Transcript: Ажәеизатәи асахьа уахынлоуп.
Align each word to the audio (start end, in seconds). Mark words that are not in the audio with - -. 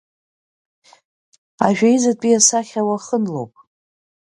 Ажәеизатәи 1.67 2.37
асахьа 2.37 2.81
уахынлоуп. 2.89 3.53